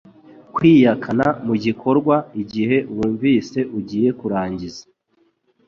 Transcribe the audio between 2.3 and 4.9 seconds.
igihe wumvise ugiye kurangiza